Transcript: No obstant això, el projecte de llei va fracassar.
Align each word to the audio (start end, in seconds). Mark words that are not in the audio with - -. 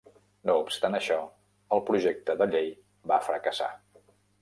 No 0.49 0.55
obstant 0.61 0.97
això, 0.99 1.19
el 1.77 1.85
projecte 1.91 2.39
de 2.43 2.51
llei 2.55 2.75
va 3.13 3.25
fracassar. 3.31 3.73